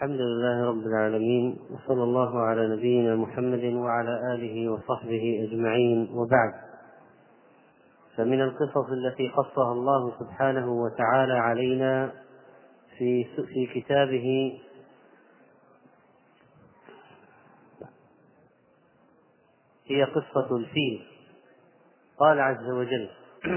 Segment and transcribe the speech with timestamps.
[0.00, 6.52] الحمد لله رب العالمين وصلى الله على نبينا محمد وعلى آله وصحبه أجمعين وبعد.
[8.16, 12.12] فمن القصص التي قصها الله سبحانه وتعالى علينا
[12.98, 14.58] في في كتابه
[19.86, 21.06] هي قصة الفيل.
[22.18, 23.10] قال عز وجل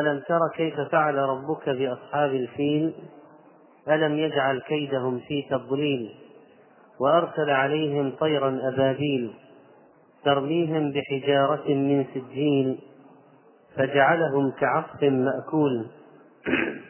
[0.00, 2.94] ألم تر كيف فعل ربك بأصحاب الفيل؟
[3.90, 6.14] ألم يجعل كيدهم في تضليل
[7.00, 9.34] وأرسل عليهم طيرا أبابيل
[10.24, 12.78] ترميهم بحجارة من سجيل
[13.76, 15.86] فجعلهم كعصف مأكول.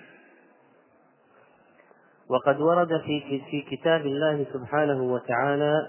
[2.30, 5.88] وقد ورد في في كتاب الله سبحانه وتعالى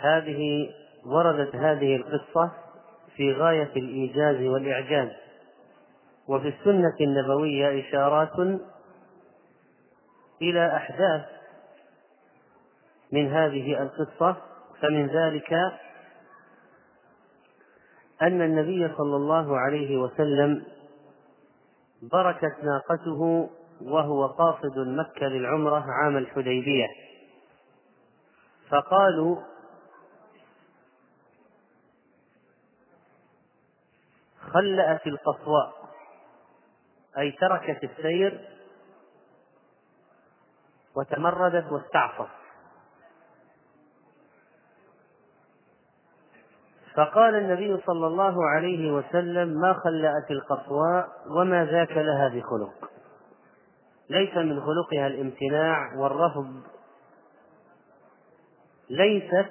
[0.00, 0.68] هذه
[1.06, 2.50] وردت هذه القصة
[3.16, 5.08] في غاية الإيجاز والإعجاز.
[6.28, 8.60] وفي السنة النبوية إشارات
[10.42, 11.24] إلى أحداث
[13.12, 14.36] من هذه القصة
[14.80, 15.52] فمن ذلك
[18.22, 20.64] أن النبي صلى الله عليه وسلم
[22.02, 23.50] بركت ناقته
[23.82, 26.86] وهو قاصد مكة للعمرة عام الحديبية.
[28.70, 29.36] فقالوا
[34.40, 35.72] خلأت القصواء
[37.18, 38.59] أي تركت السير
[41.00, 42.30] وتمردت واستعصت.
[46.94, 52.90] فقال النبي صلى الله عليه وسلم ما خلأت القصواء وما ذاك لها بخلق.
[54.10, 56.62] ليس من خلقها الامتناع والرفض
[58.90, 59.50] ليست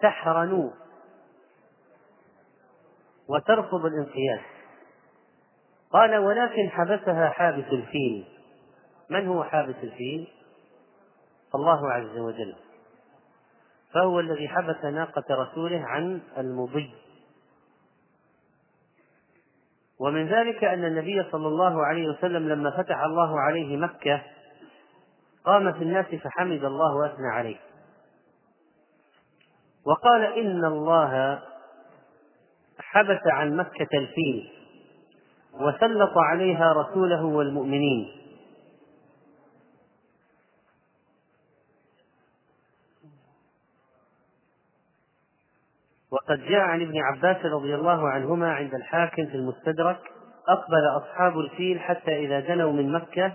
[0.00, 0.70] تحرن
[3.28, 4.55] وترفض الانقياد.
[5.92, 8.24] قال ولكن حبسها حابس الفيل.
[9.10, 10.28] من هو حابس الفيل؟
[11.54, 12.54] الله عز وجل.
[13.94, 16.94] فهو الذي حبس ناقة رسوله عن المضي.
[20.00, 24.22] ومن ذلك أن النبي صلى الله عليه وسلم لما فتح الله عليه مكة
[25.44, 27.56] قام في الناس فحمد الله وأثنى عليه.
[29.86, 31.42] وقال إن الله
[32.78, 34.55] حبس عن مكة الفيل.
[35.60, 38.26] وسلط عليها رسوله والمؤمنين.
[46.10, 50.00] وقد جاء عن ابن عباس رضي الله عنهما عند الحاكم في المستدرك
[50.48, 53.32] أقبل أصحاب الفيل حتى إذا دنوا من مكة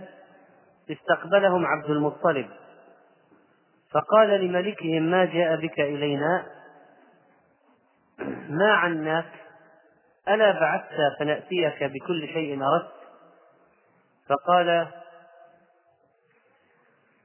[0.92, 2.50] استقبلهم عبد المطلب.
[3.92, 6.46] فقال لملكهم ما جاء بك إلينا؟
[8.50, 9.41] ما عناك
[10.28, 12.92] ألا بعثت فنأتيك بكل شيء أردت؟
[14.30, 14.88] فقال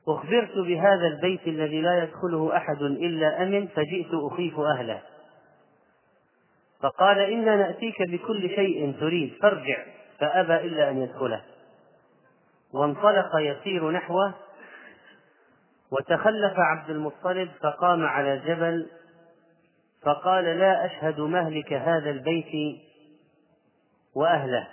[0.08, 5.02] أخبرت بهذا البيت الذي لا يدخله أحد إلا أمن فجئت أخيف أهله.
[6.80, 9.84] فقال إنا نأتيك بكل شيء تريد فارجع
[10.18, 11.42] فأبى إلا أن يدخله.
[12.72, 14.34] وانطلق يسير نحوه
[15.90, 18.86] وتخلف عبد المطلب فقام على جبل
[20.02, 22.80] فقال لا أشهد مهلك هذا البيت
[24.16, 24.68] وأهله.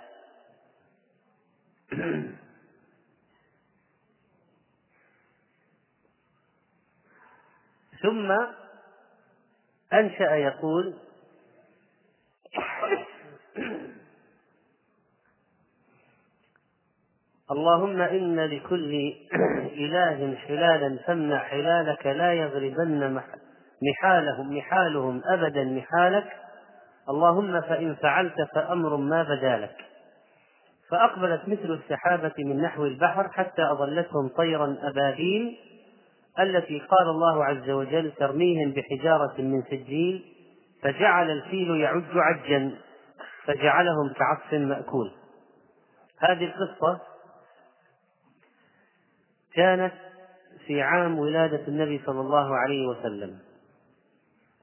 [8.02, 8.30] ثم
[9.92, 10.94] أنشأ يقول
[17.50, 19.14] اللهم إن لكل
[19.72, 23.20] إله حلالا فامنع حلالك لا يغربن
[23.82, 26.43] محالهم محالهم أبدا محالك
[27.08, 29.76] اللهم فإن فعلت فأمر ما بدا لك.
[30.90, 35.56] فأقبلت مثل السحابة من نحو البحر حتى أظلتهم طيرا أبابيل
[36.38, 40.24] التي قال الله عز وجل ترميهم بحجارة من سجيل
[40.82, 42.70] فجعل الفيل يعج عجا
[43.44, 45.12] فجعلهم كعصف مأكول.
[46.18, 47.00] هذه القصة
[49.54, 49.92] كانت
[50.66, 53.38] في عام ولادة النبي صلى الله عليه وسلم.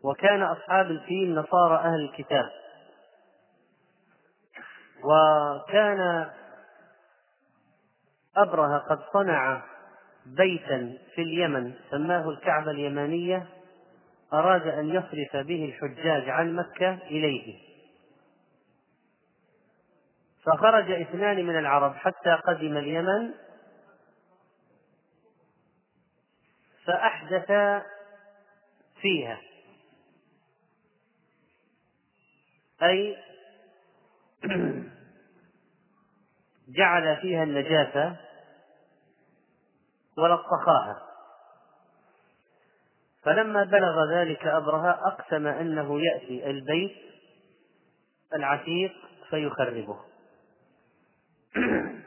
[0.04, 2.50] وكان أصحاب الفيل نصارى أهل الكتاب.
[5.04, 6.30] وكان
[8.38, 9.64] أبرهة قد صنع
[10.26, 13.48] بيتا في اليمن سماه الكعبة اليمانية
[14.34, 17.72] أراد أن يصرف به الحجاج عن مكة إليه.
[20.46, 23.32] فخرج اثنان من العرب حتى قدم اليمن.
[26.86, 27.84] فأحدثا
[29.02, 29.51] فيها.
[32.84, 33.18] أي
[36.78, 38.16] جعل فيها النجاسة
[40.18, 41.02] ولطخاها
[43.24, 46.98] فلما بلغ ذلك أبرهة أقسم أنه يأتي البيت
[48.34, 48.94] العتيق
[49.30, 50.00] فيخربه.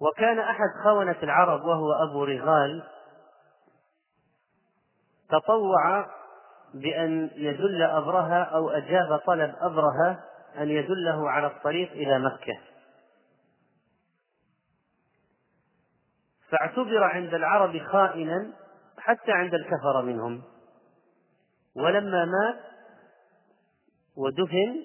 [0.00, 2.88] وكان أحد خونة العرب وهو أبو رغال
[5.28, 6.06] تطوع
[6.74, 10.20] بأن يدل أبرهة أو أجاب طلب أبرهة
[10.58, 12.58] أن يدله على الطريق إلى مكة.
[16.48, 18.52] فاعتبر عند العرب خائنا
[18.98, 20.42] حتى عند الكفر منهم.
[21.76, 22.60] ولما مات
[24.16, 24.84] ودفن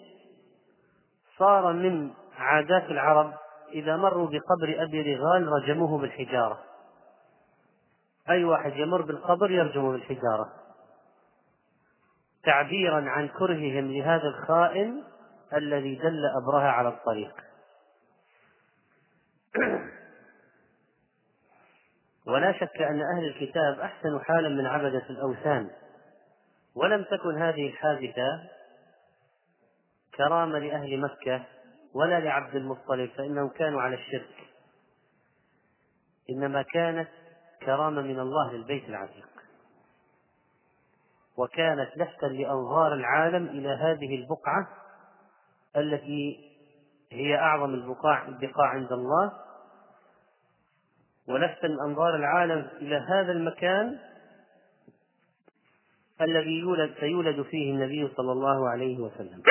[1.37, 3.33] صار من عادات العرب
[3.71, 6.59] إذا مروا بقبر أبي رغال رجموه بالحجارة.
[8.29, 10.66] أي واحد يمر بالقبر يرجمه بالحجارة.
[12.47, 15.03] تعبيرا عن كرههم لهذا الخائن
[15.53, 17.35] الذي دل أبرهة على الطريق.
[22.27, 25.69] ولا شك أن أهل الكتاب أحسن حالا من عبدة الأوثان.
[26.75, 28.43] ولم تكن هذه الحادثة
[30.15, 31.43] كرامة لأهل مكة
[31.93, 34.35] ولا لعبد المطلب فإنهم كانوا على الشرك.
[36.29, 37.09] إنما كانت
[37.65, 39.36] كرامة من الله للبيت العتيق.
[41.37, 44.67] وكانت لفتا لأنظار العالم إلى هذه البقعة
[45.77, 46.51] التي
[47.11, 49.31] هي أعظم البقاع البقاع عند الله.
[51.27, 53.99] ولفتا أنظار العالم إلى هذا المكان
[56.21, 59.41] الذي يولد سيولد فيه النبي صلى الله عليه وسلم.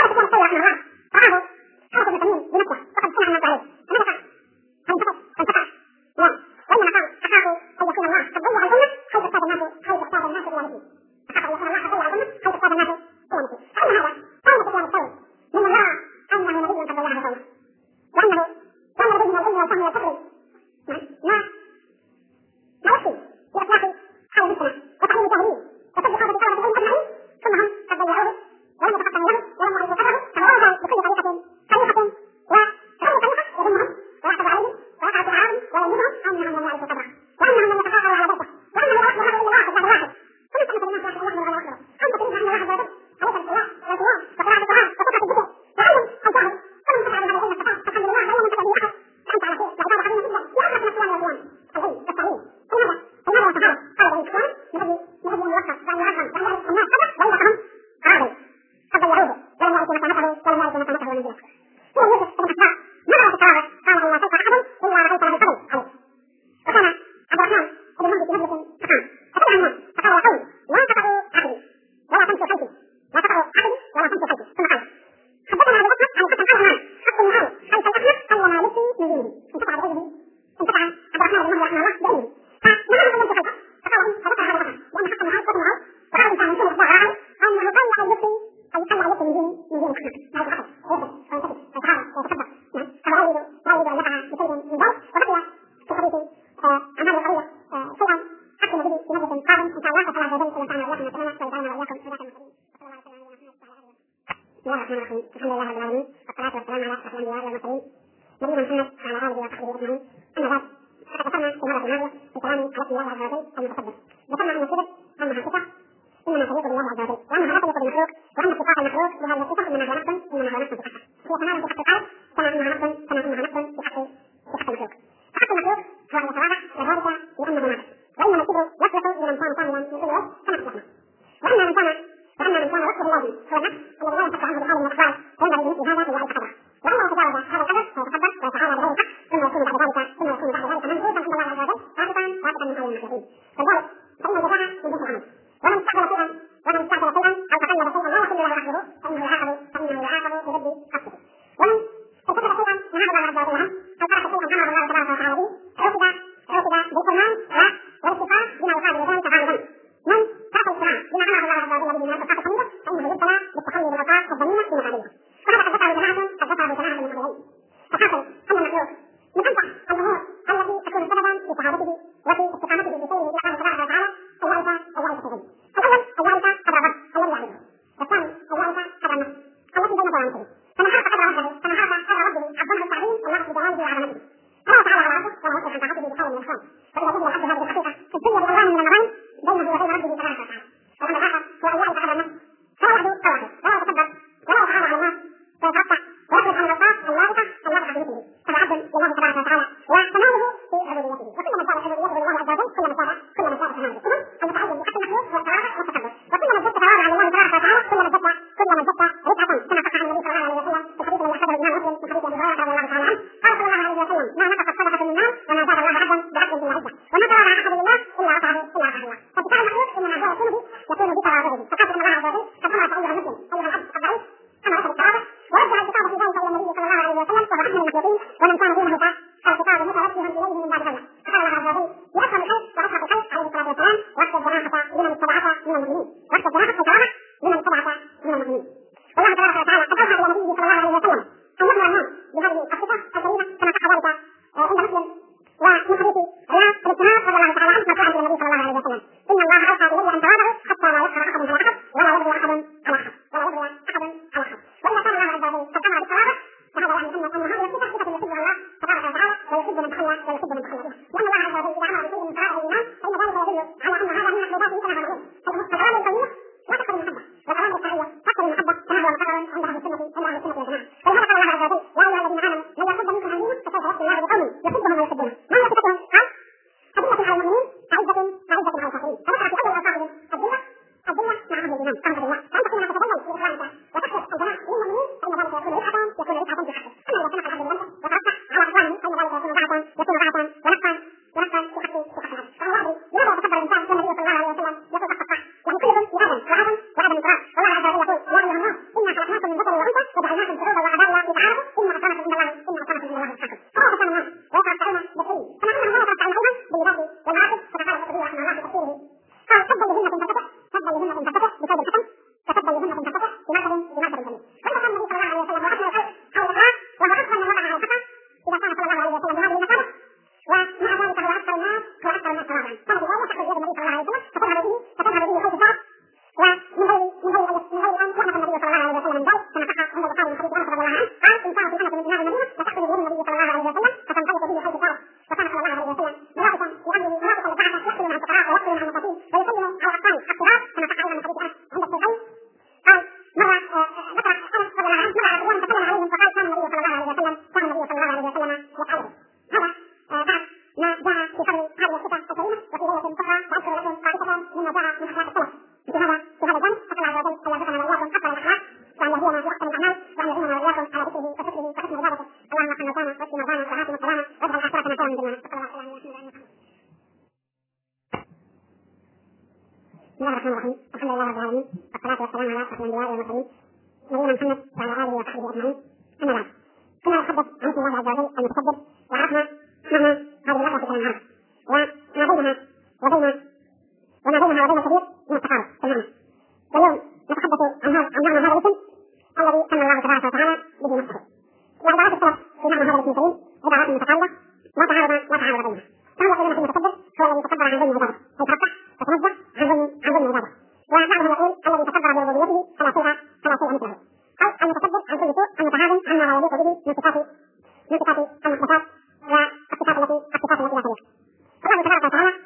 [412.07, 412.39] Papa.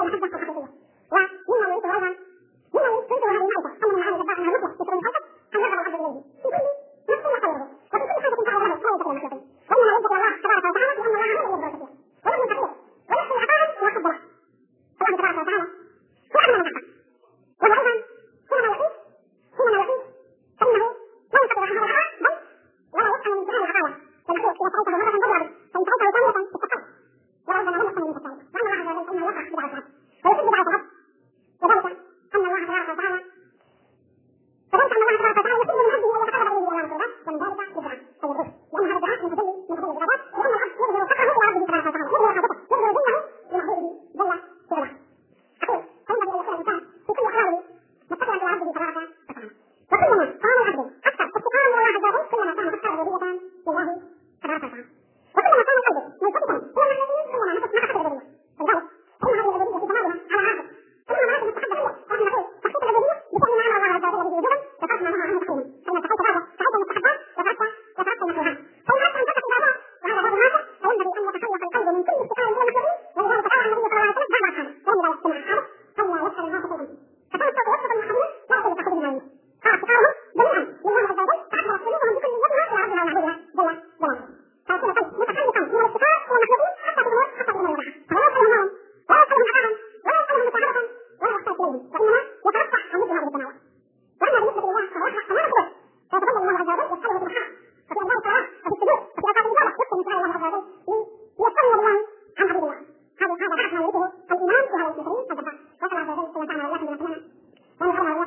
[0.00, 0.83] الله جل جلاله
[53.74, 54.93] Hasta luego.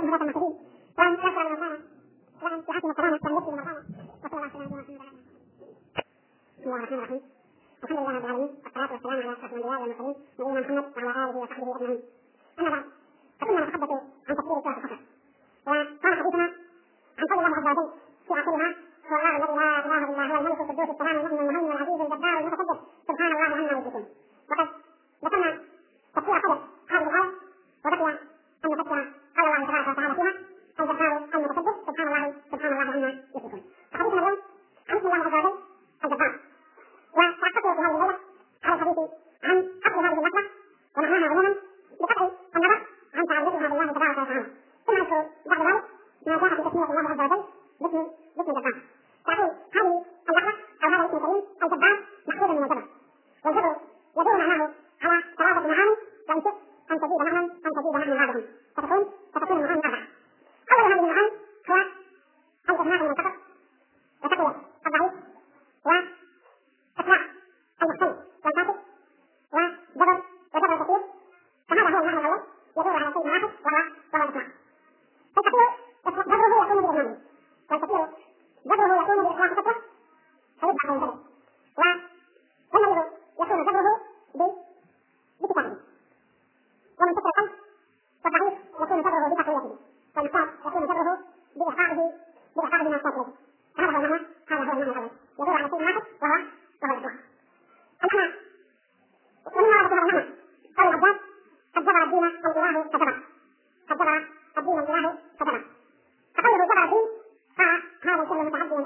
[0.07, 0.59] من هذا المخلوق
[0.97, 1.79] وأن تشعر المكانة
[2.43, 3.83] وأن تعطي كرامة تملك المكانة
[4.23, 4.81] وصلى الله على محمد وعلى
[6.57, 7.21] بسم الله الرحمن الرحيم
[7.83, 8.49] الحمد لله رب العالمين.
[8.65, 12.01] والصلاة والسلام على أشرف الأنبياء والمرسلين نبينا محمد وعلى آله وصحبه أجمعين
[12.59, 12.83] أما بعد
[13.41, 14.99] فكنا نتحدث عن تفسير الكهف فقط
[15.67, 16.43] وكان حديثنا
[17.17, 17.93] عن قول الله عز وجل
[18.27, 18.75] في آخرها
[19.09, 22.79] هو الله الذي لا إله إلا هو الملك القدوس السلام المؤمن المهيمن العزيز الجبار المتكبر
[23.07, 24.05] سبحان الله عما يشركون
[24.49, 24.67] وقد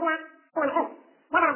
[0.02, 0.88] الموضوع هو الحب
[1.32, 1.52] وضع